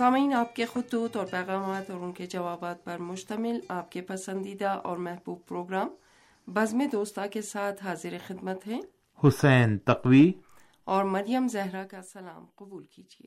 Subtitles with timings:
[0.00, 4.68] سامعین آپ کے خطوط اور پیغامات اور ان کے جوابات پر مشتمل آپ کے پسندیدہ
[4.68, 5.88] اور محبوب پروگرام
[6.46, 8.80] بزم دوستہ کے ساتھ حاضر خدمت ہیں۔
[9.24, 10.32] حسین تقوی۔
[10.84, 13.26] اور مریم زہرا کا سلام قبول کیجیے۔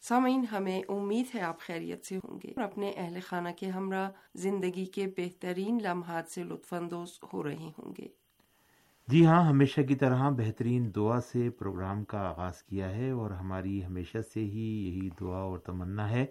[0.00, 4.10] سامعین ہمیں امید ہے آپ خیریت سے ہوں گے۔ اور اپنے اہل خانہ کے ہمراہ
[4.34, 8.08] زندگی کے بہترین لمحات سے لطف اندوز ہو رہے ہوں گے۔
[9.10, 13.84] جی ہاں ہمیشہ کی طرح بہترین دعا سے پروگرام کا آغاز کیا ہے اور ہماری
[13.84, 16.26] ہمیشہ سے ہی یہی دعا اور تمنا ہے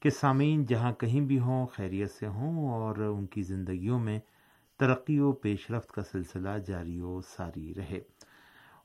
[0.00, 4.20] کہ سامعین جہاں کہیں بھی ہوں، خیریت سے ہوں اور ان کی زندگیوں میں
[4.76, 8.00] ترقی و پیش رفت کا سلسلہ جاری و ساری رہے۔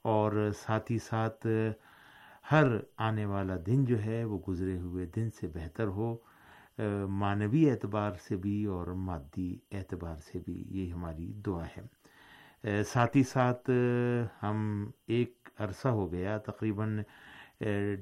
[0.02, 1.48] اور ساتھ ہی ساتھ
[2.52, 2.66] ہر
[2.98, 6.16] آنے والا دن جو ہے، وہ گزرے ہوئے دن سے بہتر ہو۔
[7.10, 12.03] معنوی اعتبار سے بھی اور مادی اعتبار سے بھی یہ ہماری دعا ہے۔
[12.64, 13.70] ساتھ ہی ساتھ
[14.44, 14.60] ہم
[15.08, 17.02] ایک عرصہ ہو گیا، تقریباً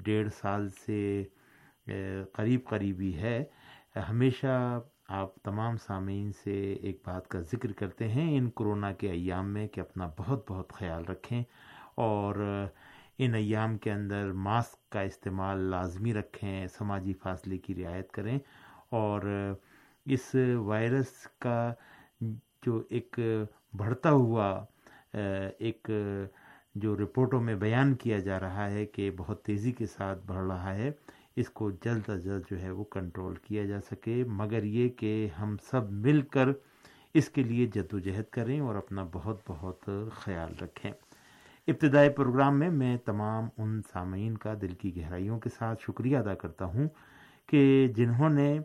[0.04, 1.24] ڈیڑھ سال سے
[2.32, 3.42] قریب قریبی ہے۔
[4.08, 9.52] ہمیشہ آپ تمام سامعین سے ایک بات کا ذکر کرتے ہیں، ان کرونا کے ایام
[9.52, 11.42] میں کہ اپنا بہت بہت خیال رکھیں
[11.94, 12.34] اور
[13.18, 18.38] ان ایام کے اندر ماسک کا استعمال لازمی رکھیں، سماجی فاصلے کی رعایت کریں
[18.90, 19.54] اور
[20.06, 21.72] اس وائرس کا
[22.62, 23.18] جو ایک
[23.78, 24.64] بڑھتا ہوا
[25.14, 25.90] ایک،
[26.74, 30.74] جو رپورٹوں میں بیان کیا جا رہا ہے کہ بہت تیزی کے ساتھ بڑھ رہا
[30.76, 30.90] ہے،
[31.36, 35.28] اس کو جلد از جلد جو ہے وہ کنٹرول کیا جا سکے۔ مگر یہ کہ
[35.38, 36.48] ہم سب مل کر
[37.14, 40.90] اس کے لیے جد و جہد کریں اور اپنا بہت بہت خیال رکھیں۔
[41.68, 46.34] ابتدائی پروگرام میں میں تمام ان سامعین کا دل کی گہرائیوں کے ساتھ شکریہ ادا
[46.34, 46.88] کرتا ہوں
[47.48, 48.58] کہ جنہوں نے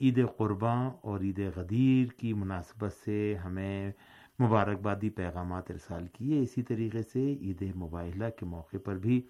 [0.00, 3.92] عید قرباں اور عید غدیر کی مناسبت سے ہمیں
[4.42, 9.20] مبارکبادی پیغامات ارسال کیے۔ اسی طریقے سے عید مباحلہ کے موقع پر بھی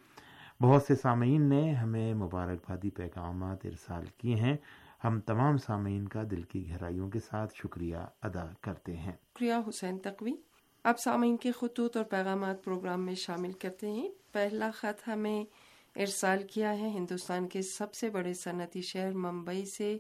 [0.61, 4.56] بہت سے سامعین نے ہمیں مبارکبادی پیغامات ارسال کیے ہیں۔
[5.05, 9.99] ہم تمام سامعین کا دل کی گہرائیوں کے ساتھ شکریہ ادا کرتے ہیں۔ شکریہ حسین
[9.99, 10.32] تقوی۔
[10.84, 15.44] اب سامعین کے خطوط اور پیغامات پروگرام میں شامل کرتے ہیں۔ پہلا خط ہمیں
[15.97, 19.99] ارسال کیا ہے ہندوستان کے سب سے بڑے صنعتی شہر ممبئی سے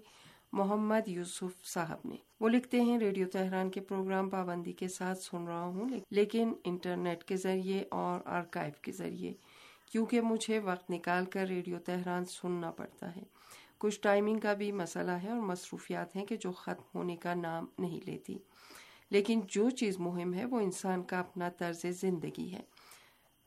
[0.52, 5.44] محمد یوسف صاحب نے۔ وہ لکھتے ہیں، ریڈیو تہران کے پروگرام پابندی کے ساتھ سن
[5.46, 9.32] رہا ہوں، لیکن انٹرنیٹ کے ذریعے اور آرکائیو کے ذریعے،
[9.92, 13.22] کیونکہ مجھے وقت نکال کر ریڈیو تہران سننا پڑتا ہے۔
[13.78, 17.66] کچھ ٹائمنگ کا بھی مسئلہ ہے اور مصروفیات ہیں کہ جو ختم ہونے کا نام
[17.78, 18.38] نہیں لیتی۔
[19.10, 22.60] لیکن جو چیز مہم ہے، وہ انسان کا اپنا طرز زندگی ہے۔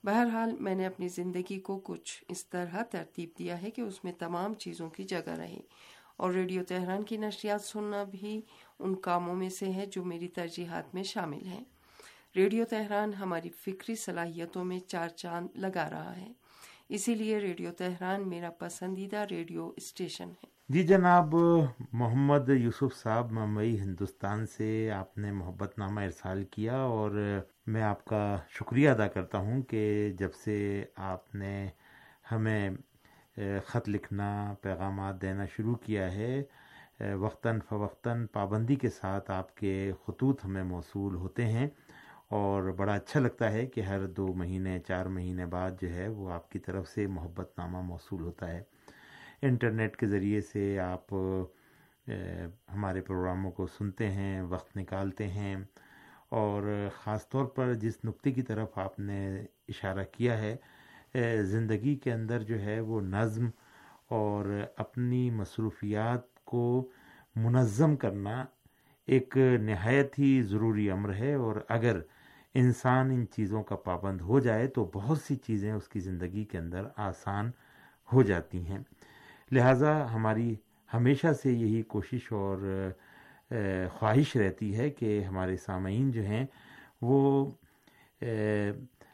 [0.06, 4.12] بہرحال میں نے اپنی زندگی کو کچھ اس طرح ترتیب دیا ہے کہ اس میں
[4.12, 5.60] تمام چیزوں کی جگہ رہے
[6.18, 8.42] اور ریڈیو تہران کی نشریات سننا بھی
[8.80, 11.64] ان کاموں میں سے ہے جو میری ترجیحات میں شامل ہیں۔
[12.36, 16.32] ریڈیو تہران ہماری فکری صلاحیتوں میں چار چاند لگا رہا ہے۔
[16.90, 21.36] اسی لیے ریڈیو تہران میرا پسندیدہ ریڈیو اسٹیشن ہے۔ جی جناب،
[21.94, 27.12] محمد یوسف صاحب ممبئی ہندوستان سے آپ نے محبت نامہ ارسال کیا اور
[27.68, 30.58] میں آپ کا شکریہ ادا کرتا ہوں کہ جب سے
[30.96, 31.68] آپ نے
[32.32, 32.70] ہمیں
[33.66, 36.44] خط لکھنا، پیغامات دینا شروع کیا ہے
[37.20, 41.68] وقتاً فوقتاً پابندی کے ساتھ آپ کے خطوط ہمیں موصول ہوتے ہیں۔
[42.30, 46.32] اور بڑا اچھا لگتا ہے کہ ہر دو مہینے، چار مہینے بعد جو ہے وہ
[46.32, 48.64] آپ کی طرف سے محبت نامہ موصول ہوتا ہے۔
[49.42, 51.14] انٹرنیٹ کے ذریعے سے آپ
[52.74, 55.56] ہمارے پروگراموں کو سنتے ہیں، وقت نکالتے ہیں۔
[56.30, 60.56] اور خاص طور پر جس نقطے کی طرف آپ نے اشارہ کیا ہے
[61.44, 63.50] زندگی کے اندر جو ہے وہ نظم
[64.08, 66.90] اور اپنی مصروفیات کو
[67.36, 68.46] منظم کرنا
[69.08, 72.00] ایک نہایت ہی ضروری امر ہے۔ اور اگر
[72.56, 76.58] انسان ان چیزوں کا پابند ہو جائے تو بہت سی چیزیں اس کی زندگی کے
[76.58, 77.52] اندر آسان
[78.14, 78.78] ہو جاتی ہیں۔
[79.52, 80.56] لہٰذا ہماری
[80.94, 82.58] ہمیشہ سے یہی کوشش اور
[84.00, 86.46] خواہش رہتی ہے کہ ہمارے سامعین جو ہیں
[87.02, 87.52] وہ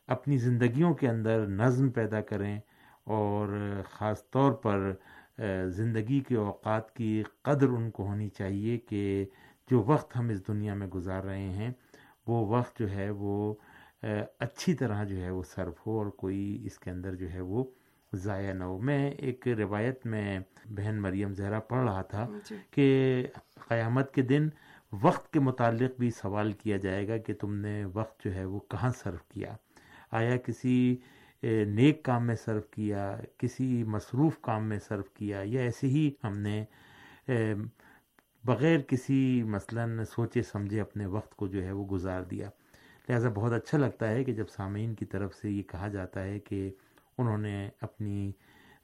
[0.07, 2.59] اپنی زندگیوں کے اندر نظم پیدا کریں
[3.03, 3.47] اور
[3.91, 4.91] خاص طور پر
[5.69, 9.25] زندگی کے اوقات کی قدر ان کو ہونی چاہیے کہ
[9.71, 11.71] جو وقت ہم اس دنیا میں گزار رہے ہیں
[12.27, 13.53] وہ وقت جو ہے وہ
[14.03, 17.63] اچھی طرح جو ہے وہ صرف ہو اور کوئی اس کے اندر جو ہے وہ
[18.13, 23.27] ضائع نہ ہو میں ایک روایت میں بہن مریم زہرا پڑھ رہا تھا جی۔ کہ
[23.67, 24.49] قیامت کے دن
[24.93, 28.59] وقت کے متعلق بھی سوال کیا جائے گا کہ تم نے وقت جو ہے وہ
[28.69, 29.55] کہاں صرف کیا
[30.11, 30.95] آیا کسی
[31.43, 36.37] نیک کام میں صرف کیا کسی مصروف کام میں صرف کیا یا ایسے ہی ہم
[36.37, 36.63] نے
[38.43, 39.85] بغیر کسی مثلا
[40.15, 42.49] سوچے سمجھے اپنے وقت کو جو ہے وہ گزار دیا۔
[43.09, 46.39] لہٰذا بہت اچھا لگتا ہے کہ جب سامعین کی طرف سے یہ کہا جاتا ہے
[46.39, 46.71] کہ
[47.17, 48.31] انہوں نے اپنی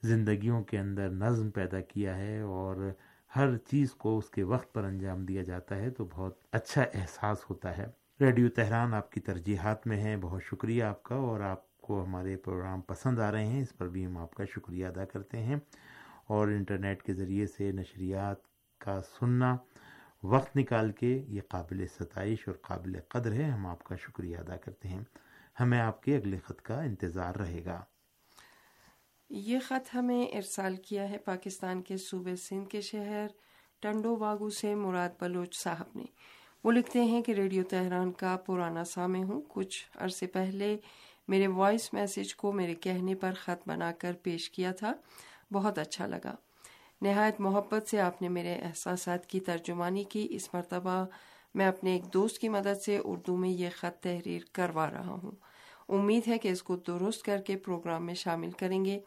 [0.04, 2.92] زندگیوں کے اندر نظم پیدا کیا ہے اور
[3.36, 7.50] ہر چیز کو اس کے وقت پر انجام دیا جاتا ہے تو بہت اچھا احساس
[7.50, 7.86] ہوتا ہے۔
[8.22, 12.36] ریڈیو تہران آپ کی ترجیحات میں ہے بہت شکریہ آپ کا اور آپ کو ہمارے
[12.36, 15.56] پروگرام پسند آ رہے ہیں، اس پر بھی ہم آپ کا شکریہ ادا کرتے ہیں۔
[16.28, 18.57] اور انٹرنیٹ کے ذریعے سے نشریات
[18.88, 19.58] کا سننا،
[20.24, 24.58] وقت نکال کے یہ قابل ستائش اور قابل قدر ہے، ہم آپ کا شکریہ ادا
[24.58, 25.04] کرتے ہیں۔
[25.60, 27.84] ہمیں آپ کے اگلے خط کا انتظار رہے گا۔
[29.30, 33.28] یہ خط ہمیں ارسال کیا ہے پاکستان کے صوبے سندھ کے شہر
[33.80, 36.06] ٹنڈو باغو سے مراد بلوچ صاحب نے۔
[36.64, 40.78] وہ لکھتے ہیں کہ ریڈیو تہران کا پرانا سامع ہوں۔ کچھ عرصے پہلے
[41.28, 44.94] میرے وائس میسج کو میرے کہنے پر خط بنا کر پیش کیا تھا۔
[45.52, 46.36] بہت اچھا لگا۔
[47.02, 51.06] نہایت محبت سے آپ نے میرے احساسات کی ترجمانی کی۔ اس مرتبہ
[51.54, 55.32] میں اپنے ایک دوست کی مدد سے اردو میں یہ خط تحریر کروا رہا ہوں۔
[55.90, 59.00] امید ہے کہ اس کو درست کر کے پروگرام میں شامل کریں گے۔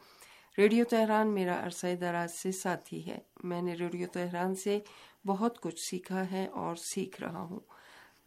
[0.58, 4.78] ریڈیو تہران میرا عرصہ دراز سے ساتھی ہے۔ میں نے ریڈیو تہران سے
[5.26, 7.60] بہت کچھ سیکھا ہے اور سیکھ رہا ہوں۔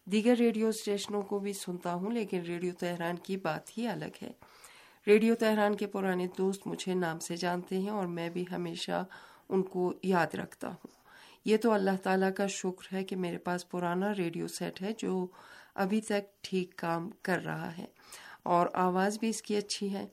[0.05, 4.31] دیگر ریڈیو اسٹیشنوں کو بھی سنتا ہوں، لیکن ریڈیو تہران کی بات ہی الگ ہے۔
[5.07, 9.05] ریڈیو تہران کے پرانے دوست مجھے نام سے جانتے ہیں اور میں بھی ہمیشہ
[9.53, 10.91] ان کو یاد رکھتا ہوں۔
[11.45, 15.27] یہ تو اللہ تعالیٰ کا شکر ہے کہ میرے پاس پرانا ریڈیو سیٹ ہے جو
[15.75, 17.85] ابھی تک ٹھیک کام کر رہا ہے
[18.43, 20.07] اور آواز بھی اس کی اچھی ہے۔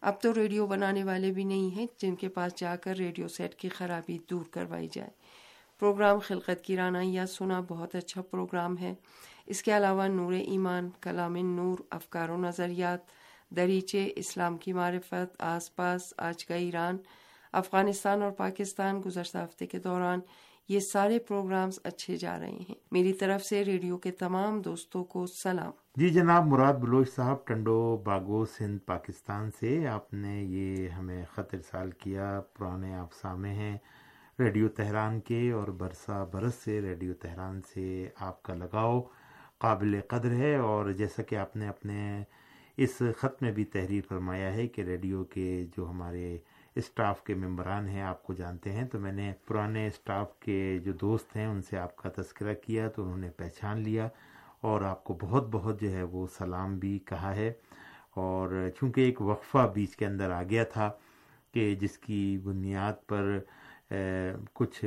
[0.00, 3.54] اب تو ریڈیو بنانے والے بھی نہیں ہیں جن کے پاس جا کر ریڈیو سیٹ
[3.54, 5.10] کی خرابی دور کروائی جائے۔
[5.78, 8.94] پروگرام خلقت کی رانا یا سنا بہت اچھا پروگرام ہے۔
[9.46, 13.00] اس کے علاوہ نور ایمان، کلام نور، افکار و نظریات،
[13.56, 16.96] دریچے، اسلام کی معرفت، آس پاس، آج کا ایران
[17.56, 20.20] افغانستان اور پاکستان گزشتہ ہفتے کے دوران
[20.68, 25.26] یہ سارے پروگرامز اچھے جا رہے ہیں۔ میری طرف سے ریڈیو کے تمام دوستوں کو
[25.42, 31.24] سلام۔ جی جناب، مراد بلوچ صاحب، ٹنڈو، باگو، سندھ، پاکستان سے آپ نے یہ ہمیں
[31.32, 33.78] خط ارسال کیا، پرانے آپ سامے ہیں۔
[34.38, 39.00] ریڈیو تہران کے اور برسا برس سے ریڈیو تہران سے آپ کا لگاؤ
[39.58, 42.22] قابل قدر ہے اور جیسا کہ آپ نے اپنے
[42.76, 46.38] اس خط میں بھی تحریر فرمایا ہے کہ ریڈیو کے جو ہمارے
[46.76, 50.92] اسٹاف کے ممبران ہیں، آپ کو جانتے ہیں۔ تو میں نے پرانے اسٹاف کے جو
[50.92, 54.08] دوست ہیں، ان سے آپ کا تذکرہ کیا تو انہوں نے پہچان لیا
[54.60, 57.52] اور آپ کو بہت بہت جو ہے وہ سلام بھی کہا ہے۔
[58.14, 60.90] اور چونکہ ایک وقفہ بیچ کے اندر آ گیا تھا
[61.52, 63.38] کہ جس کی بنیاد پر
[64.52, 64.84] کچھ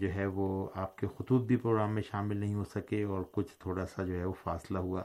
[0.00, 3.52] جو ہے وہ آپ کے خطوط بھی پروگرام میں شامل نہیں ہو سکے اور کچھ
[3.58, 5.02] تھوڑا سا جو ہے وہ فاصلہ ہوا۔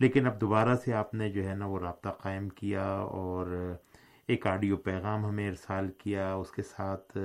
[0.00, 2.86] لیکن اب دوبارہ سے آپ نے جو ہے نا وہ رابطہ قائم کیا
[3.20, 3.74] اور
[4.28, 7.16] ایک آڈیو پیغام ہمیں ارسال کیا، اس کے ساتھ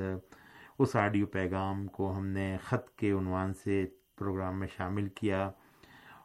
[0.80, 3.86] اس آڈیو پیغام کو ہم نے خط کے عنوان سے
[4.18, 5.50] پروگرام میں شامل کیا۔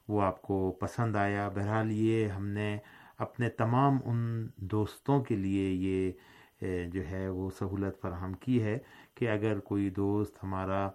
[0.08, 2.78] وہ آپ کو پسند آیا۔ بہرحال یہ ہم نے
[3.18, 8.78] اپنے تمام ان دوستوں کے لیے یہ جو ہے وہ سہولت فراہم کی ہے
[9.14, 10.88] کہ اگر کوئی دوست ہمارا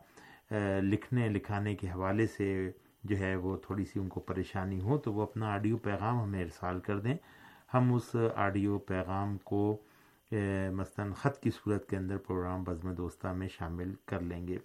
[0.82, 2.72] لکھنے، لکھانے کے حوالے سے
[3.04, 6.44] جو ہے وہ تھوڑی سی ان کو پریشانی ہو تو وہ اپنا آڈیو پیغام ہمیں
[6.44, 7.18] ارسال کر دیں۔
[7.74, 9.78] ہم اس آڈیو پیغام کو
[10.72, 14.58] مثلا خط کی صورت کے اندر پروگرام بزم دوستہ میں شامل کر لیں گے۔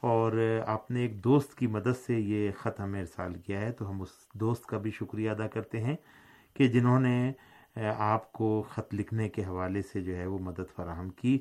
[0.00, 3.90] اور آپ نے ایک دوست کی مدد سے یہ خط ہمیں ارسال کیا ہے، تو
[3.90, 5.96] ہم اس دوست کا بھی شکریہ ادا کرتے ہیں
[6.54, 7.32] کہ جنہوں نے
[7.96, 11.38] آپ کو خط لکھنے کے حوالے سے جو ہے وہ مدد فراہم کی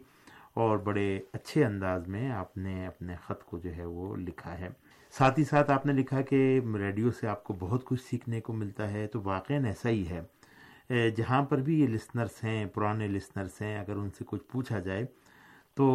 [0.53, 4.69] اور بڑے اچھے انداز میں آپ نے اپنے خط کو جو ہے وہ لکھا ہے۔
[5.11, 8.53] ساتھ ہی ساتھ آپ نے لکھا کہ ریڈیو سے آپ کو بہت کچھ سیکھنے کو
[8.53, 10.21] ملتا ہے، تو واقع ایسا ہی ہے۔
[10.89, 15.05] جہاں پر بھی یہ لسنرس ہیں، پرانے لسنرس ہیں، اگر ان سے کچھ پوچھا جائے
[15.73, 15.85] تو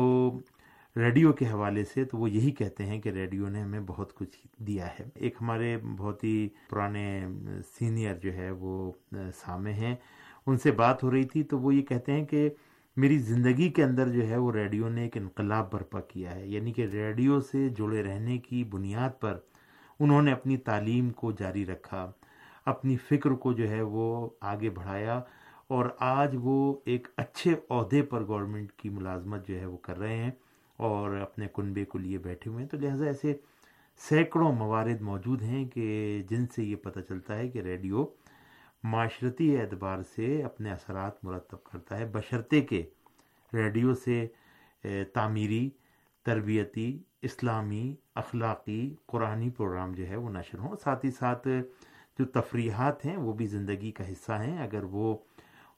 [0.96, 4.46] ریڈیو کے حوالے سے تو وہ یہی کہتے ہیں کہ ریڈیو نے ہمیں بہت کچھ
[4.58, 7.26] دیا ہے۔ ایک ہمارے بہت ہی پرانے
[7.78, 8.92] سینئر جو ہے وہ
[9.34, 9.96] سامے ہیں۔
[10.46, 12.50] ان سے بات ہو رہی تھی تو وہ یہ کہتے ہیں کہ
[12.96, 16.72] میری زندگی کے اندر جو ہے وہ ریڈیو نے ایک انقلاب برپا کیا ہے۔ یعنی
[16.72, 19.38] کہ ریڈیو سے جڑے رہنے کی بنیاد پر
[20.00, 22.12] انہوں نے اپنی تعلیم کو جاری رکھا۔
[22.64, 25.20] اپنی فکر کو جو ہے وہ آگے بڑھایا
[25.68, 30.16] اور آج وہ ایک اچھے عہدے پر گورنمنٹ کی ملازمت جو ہے وہ کر رہے
[30.16, 30.30] ہیں
[30.76, 33.34] اور اپنے کنبے کو لیے بیٹھے ہوئے ہیں۔ تو لہٰذا ایسے
[34.08, 38.04] سینکڑوں موارد موجود ہیں کہ جن سے یہ پتہ چلتا ہے کہ ریڈیو
[38.84, 42.82] معاشرتی اعتبار سے اپنے اثرات مرتب کرتا ہے۔ بشرطے کے
[43.52, 44.26] ریڈیو سے
[45.12, 45.68] تعمیری،
[46.24, 51.48] تربیتی، اسلامی، اخلاقی، قرآنی پروگرام جو ہے وہ نشر ہوں۔ ساتھ ہی ساتھ
[52.18, 55.16] جو تفریحات ہیں وہ بھی زندگی کا حصہ ہیں۔ اگر وہ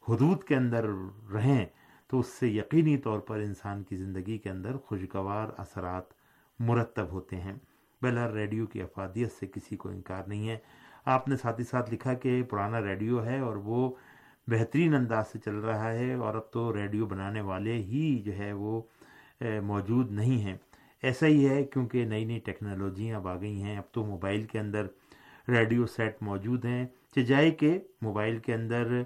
[0.08, 0.86] حدود کے اندر
[1.32, 1.64] رہیں
[2.08, 6.12] تو اس سے یقینی طور پر انسان کی زندگی کے اندر خوشگوار اثرات
[6.58, 7.54] مرتب ہوتے ہیں۔
[8.02, 10.58] بہرحال ریڈیو کی افادیت سے کسی کو انکار نہیں ہے۔
[11.04, 13.90] آپ نے ساتھ ہی ساتھ لکھا کہ پرانا ریڈیو ہے اور وہ
[14.48, 18.52] بہترین انداز سے چل رہا ہے اور اب تو ریڈیو بنانے والے ہی جو ہے
[18.52, 18.80] وہ
[19.62, 20.56] موجود نہیں ہیں۔
[21.02, 24.58] ایسا ہی ہے کیونکہ نئی نئی ٹیکنالوجیاں اب آ گئی ہیں۔ اب تو موبائل کے
[24.58, 24.86] اندر
[25.48, 29.02] ریڈیو سیٹ موجود ہیں۔ چجائے کہ موبائل کے اندر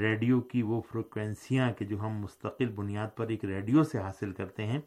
[0.00, 4.66] ریڈیو کی وہ فریکوینسیاں کہ جو ہم مستقل بنیاد پر ایک ریڈیو سے حاصل کرتے
[4.66, 4.80] ہیں،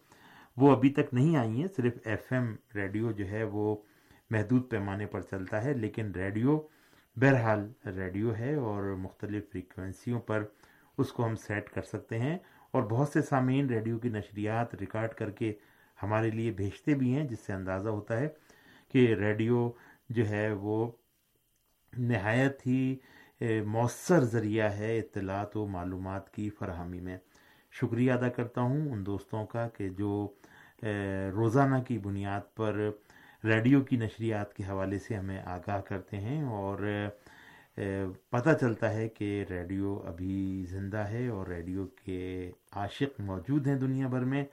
[0.57, 3.75] وہ ابھی تک نہیں آئی ہیں۔ صرف ایف ایم ریڈیو جو ہے وہ
[4.29, 6.59] محدود پیمانے پر چلتا ہے، لیکن ریڈیو
[7.15, 10.43] بہرحال ریڈیو ہے اور مختلف فریکوینسیوں پر
[10.97, 12.37] اس کو ہم سیٹ کر سکتے ہیں۔
[12.71, 15.53] اور بہت سے سامعین ریڈیو کی نشریات ریکارڈ کر کے
[16.03, 18.27] ہمارے لیے بھیجتے بھی ہیں، جس سے اندازہ ہوتا ہے
[18.91, 19.69] کہ ریڈیو
[20.15, 20.91] جو ہے وہ
[21.93, 22.95] نہایت ہی
[23.65, 27.17] مؤثر ذریعہ ہے اطلاعات و معلومات کی فراہمی میں۔
[27.73, 30.27] شکریہ ادا کرتا ہوں ان دوستوں کا کہ جو
[31.35, 32.79] روزانہ کی بنیاد پر
[33.43, 36.77] ریڈیو کی نشریات کے حوالے سے ہمیں آگاہ کرتے ہیں اور
[38.29, 44.07] پتہ چلتا ہے کہ ریڈیو ابھی زندہ ہے اور ریڈیو کے عاشق موجود ہیں دنیا
[44.07, 44.43] بھر میں،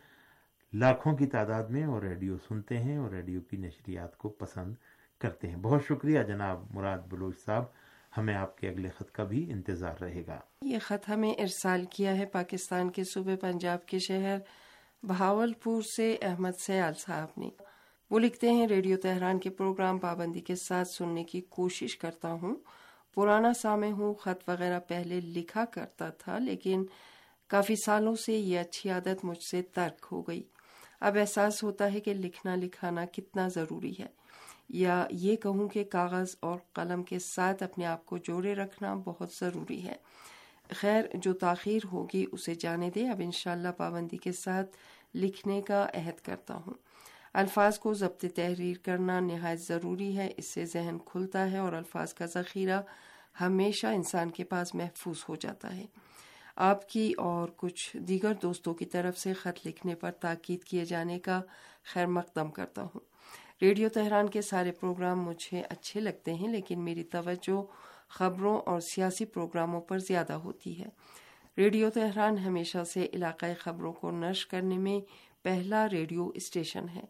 [0.72, 4.74] لاکھوں کی تعداد میں اور ریڈیو سنتے ہیں اور ریڈیو کی نشریات کو پسند
[5.18, 7.64] کرتے ہیں۔ بہت شکریہ جناب مراد بلوچ صاحب۔
[8.16, 12.18] ہمیں آپ کے اگلے خط کا بھی انتظار رہے گا۔ یہ خط ہمیں ارسال کیا
[12.18, 14.38] ہے پاکستان کے صوبے پنجاب کے شہر
[15.02, 17.50] بہاول پور سے احمد سیال صاحب نے۔
[18.10, 22.56] وہ لکھتے ہیں، ریڈیو تہران کے پروگرام پابندی کے ساتھ سننے کی کوشش کرتا ہوں۔
[23.14, 26.84] پرانا سامع ہوں، خط وغیرہ پہلے لکھا کرتا تھا، لیکن
[27.48, 30.42] کافی سالوں سے یہ اچھی عادت مجھ سے ترک ہو گئی۔
[31.00, 34.17] اب احساس ہوتا ہے کہ لکھنا لکھانا کتنا ضروری ہے۔
[34.68, 39.28] یا یہ کہوں کہ کاغذ اور قلم کے ساتھ اپنے آپ کو جوڑے رکھنا بہت
[39.40, 39.94] ضروری ہے۔
[40.75, 44.76] خیر، جو تاخیر ہوگی اسے جانے دے اب انشاءاللہ پابندی کے ساتھ
[45.14, 46.75] لکھنے کا عہد کرتا ہوں۔
[47.34, 52.14] الفاظ کو ضبط تحریر کرنا نہایت ضروری ہے۔ اس سے ذہن کھلتا ہے اور الفاظ
[52.14, 52.82] کا ذخیرہ
[53.40, 55.87] ہمیشہ انسان کے پاس محفوظ ہو جاتا ہے۔
[56.56, 61.18] آپ کی اور کچھ دیگر دوستوں کی طرف سے خط لکھنے پر تاکید کیے جانے
[61.18, 61.40] کا
[61.92, 63.00] خیر مقدم کرتا ہوں۔
[63.62, 67.62] ریڈیو تہران کے سارے پروگرام مجھے اچھے لگتے ہیں، لیکن میری توجہ
[68.08, 70.86] خبروں اور سیاسی پروگراموں پر زیادہ ہوتی ہے۔
[71.58, 75.00] ریڈیو تہران ہمیشہ سے علاقائی خبروں کو نشر کرنے میں
[75.42, 77.04] پہلا ریڈیو اسٹیشن ہے۔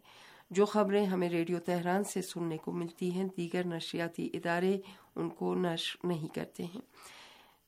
[0.49, 4.77] جو خبریں ہمیں ریڈیو تہران سے سننے کو ملتی ہیں، دیگر نشریاتی ادارے
[5.15, 6.81] ان کو نشر نہیں کرتے ہیں۔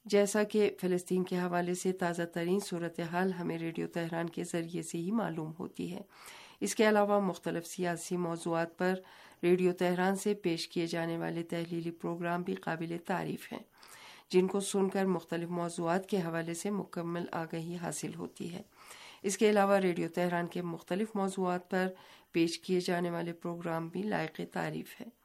[0.06, 4.98] جیسا کہ فلسطین کے حوالے سے تازہ ترین صورتحال ہمیں ریڈیو تہران کے ذریعے سے
[4.98, 6.02] ہی معلوم ہوتی ہے۔
[6.60, 8.94] اس کے علاوہ مختلف سیاسی موضوعات پر
[9.44, 13.64] ریڈیو تہران سے پیش کیے جانے والے تحلیلی پروگرام بھی قابل تعریف ہیں،
[14.30, 18.62] جن کو سن کر مختلف موضوعات کے حوالے سے مکمل آگہی حاصل ہوتی ہے۔
[19.24, 21.88] اس کے علاوہ ریڈیو تہران کے مختلف موضوعات پر
[22.32, 25.21] پیش کیے جانے والے پروگرام بھی لائق تعریف ہے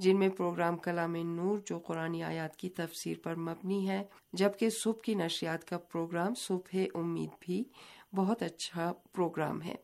[0.00, 4.02] جن میں پروگرام کلام نور جو قرآن آیات کی تفسیر پر مبنی ہے،
[4.32, 7.64] جبکہ صبح کی نشریات کا پروگرام صبح امید بھی
[8.14, 9.74] بہت اچھا پروگرام ہے۔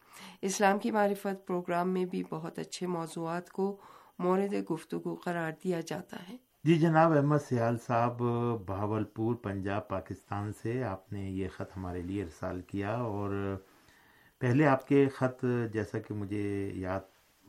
[0.43, 3.77] اسلام کی معرفت پروگرام میں بھی بہت اچھے موضوعات کو
[4.19, 8.23] مورد گفتگو قرار دیا جاتا ہے۔ جی جناب، احمد سیال صاحب
[8.67, 13.57] بہاول پور پنجاب، پاکستان سے آپ نے یہ خط ہمارے لیے ارسال کیا اور
[14.39, 17.01] پہلے آپ کے خط، جیسا کہ مجھے یاد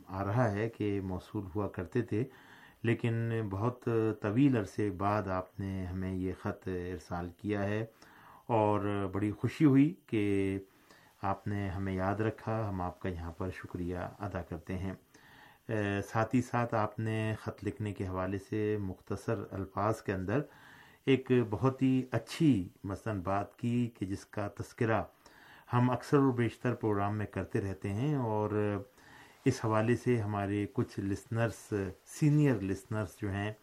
[0.08, 2.24] آ رہا ہے کہ موصول ہوا کرتے تھے
[2.84, 3.90] لیکن بہت
[4.22, 7.86] طویل عرصے بعد آپ نے ہمیں یہ خط ارسال کیا ہے
[8.48, 10.60] اور بڑی خوشی ہوئی کہ
[11.22, 14.94] آپ نے ہمیں یاد رکھا۔ ہم آپ کا یہاں پر شکریہ ادا کرتے ہیں۔
[16.06, 20.42] ساتھ ہی ساتھ آپ نے خط لکھنے کے حوالے سے مختصر الفاظ کے اندر
[21.06, 25.04] ایک بہت ہی اچھی مثلا بات کی کہ جس کا تذکرہ
[25.74, 28.78] ہم اکثر و بیشتر پروگرام میں کرتے رہتے ہیں اور
[29.48, 31.74] اس حوالے سے ہمارے کچھ لسنرس
[32.06, 33.54] سینئر لسنرس جو ہیں،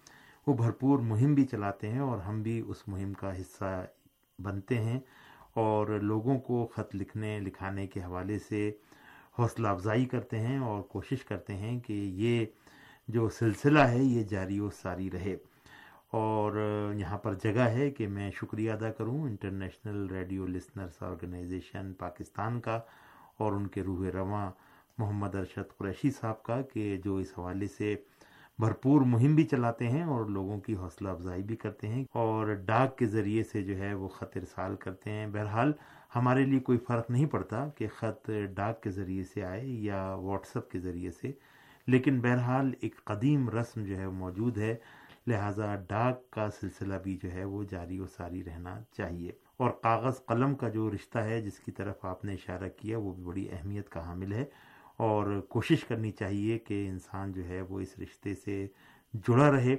[0.46, 3.86] وہ بھرپور مہم بھی چلاتے ہیں اور ہم بھی اس مہم کا حصہ
[4.38, 5.00] بنتے ہیں
[5.54, 8.72] اور لوگوں کو خط لکھنے، لکھانے کے حوالے سے
[9.38, 12.44] حوصلہ افزائی کرتے ہیں اور کوشش کرتے ہیں کہ یہ
[13.08, 15.36] جو سلسلہ ہے، یہ جاری و ساری رہے۔
[16.10, 16.52] اور
[16.94, 22.80] یہاں پر جگہ ہے کہ میں شکریہ ادا کروں international radio listeners organization Pakistan کا
[23.36, 24.50] اور ان کے روح رواں
[24.98, 27.96] محمد ارشد قریشی صاحب کا کہ جو اس حوالے سے
[28.58, 32.98] بھرپور مہم بھی چلاتے ہیں اور لوگوں کی حوصلہ افزائی بھی کرتے ہیں اور ڈاک
[32.98, 35.72] کے ذریعے سے جو ہے وہ خط ارسال کرتے ہیں۔ بہرحال
[36.16, 40.56] ہمارے لیے کوئی فرق نہیں پڑتا کہ خط ڈاک کے ذریعے سے آئے یا واٹس
[40.56, 41.32] اپ کے ذریعے سے،
[41.86, 44.74] لیکن بہرحال ایک قدیم رسم جو ہے موجود ہے۔
[45.26, 50.24] لہٰذا ڈاک کا سلسلہ بھی جو ہے وہ جاری و ساری رہنا چاہیے۔ اور کاغذ
[50.26, 53.48] قلم کا جو رشتہ ہے جس کی طرف آپ نے اشارہ کیا وہ بھی بڑی
[53.50, 54.44] اہمیت کا حامل ہے۔
[54.96, 58.66] اور کوشش کرنی چاہیے کہ انسان جو ہے وہ اس رشتے سے
[59.12, 59.76] جڑا رہے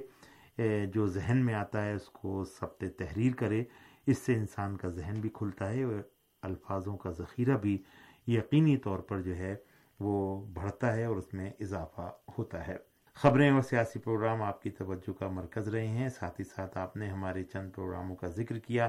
[0.86, 3.62] جو ذہن میں آتا ہے، اس کو ثبت تحریر کرے۔
[4.06, 5.94] اس سے انسان کا ذہن بھی کھلتا ہے اور
[6.42, 7.82] الفاظوں کا ذخیرہ بھی
[8.26, 9.54] یقینی طور پر جو ہے
[10.00, 12.76] وہ بڑھتا ہے اور اس میں اضافہ ہوتا ہے۔
[13.14, 16.96] خبریں اور سیاسی پروگرام آپ کی توجہ کا مرکز رہے ہیں۔ ساتھ ہی ساتھ آپ
[16.96, 18.88] نے ہمارے چند پروگراموں کا ذکر کیا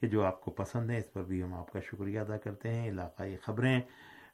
[0.00, 2.74] کہ جو آپ کو پسند ہیں، اس پر بھی ہم آپ کا شکریہ ادا کرتے
[2.74, 3.80] ہیں۔ علاقائی خبریں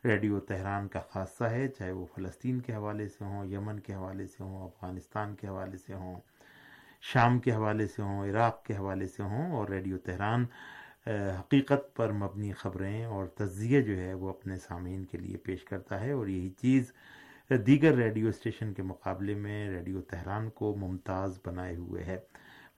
[0.04, 4.26] ریڈیو تہران کا خاصہ ہے، چاہے وہ فلسطین کے حوالے سے ہوں، یمن کے حوالے
[4.26, 6.20] سے ہوں، افغانستان کے حوالے سے ہوں،
[7.02, 10.44] شام کے حوالے سے ہوں، عراق کے حوالے سے ہوں، اور ریڈیو تہران
[11.38, 16.00] حقیقت پر مبنی خبریں اور تجزیے جو ہے وہ اپنے سامعین کے لیے پیش کرتا
[16.00, 16.92] ہے۔ اور یہی چیز
[17.66, 22.18] دیگر ریڈیو اسٹیشن کے مقابلے میں ریڈیو تہران کو ممتاز بنائے ہوئے ہے۔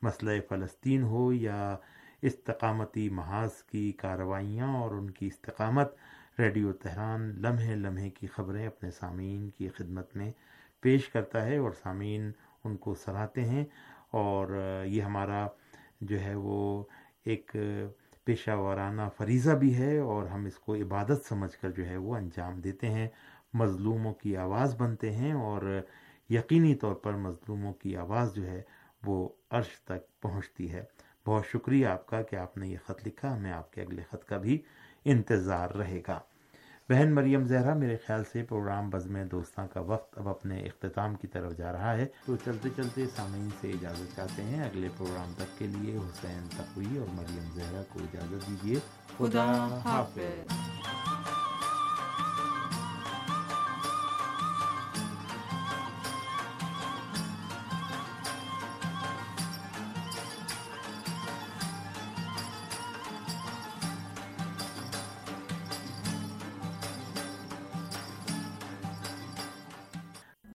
[0.03, 1.77] مسئلہ فلسطین ہو یا
[2.23, 5.95] استقامتی محاذ کی کارروائیاں اور ان کی استقامت
[6.39, 10.33] ریڈیو تہران لمحے لمحے کی خبریں اپنے سامعین کی خدمت میں
[10.81, 12.33] پیش کرتا ہے اور سامعین
[12.65, 13.65] ان کو سراہتے ہیں
[14.11, 14.49] اور
[14.87, 15.47] یہ ہمارا
[16.01, 16.85] جو ہے وہ
[17.25, 17.57] ایک
[18.25, 22.17] پیشہ وارانہ فریضہ بھی ہے اور ہم اس کو عبادت سمجھ کر جو ہے وہ
[22.17, 23.09] انجام دیتے ہیں۔
[23.55, 25.81] مظلوموں کی آواز بنتے ہیں اور
[26.31, 28.63] یقینی طور پر مظلوموں کی آواز جو ہے
[29.07, 30.85] وہ عرش تک پہنچتی ہے۔
[31.27, 34.25] بہت شکریہ آپ کا کہ آپ نے یہ خط لکھا۔ ہمیں آپ کے اگلے خط
[34.25, 34.63] کا بھی
[35.05, 36.21] انتظار رہے گا۔
[36.89, 41.27] بہن مریم زہرا، میرے خیال سے پروگرام بزم دوستاں کا وقت اب اپنے اختتام کی
[41.27, 45.59] طرف جا رہا ہے۔ تو چلتے چلتے سامعین سے اجازت چاہتے ہیں، اگلے پروگرام تک
[45.59, 48.79] کے لیے حسین تقوی اور مریم زہرا کو اجازت دیجیے
[49.19, 51.24] خدا حافظ۔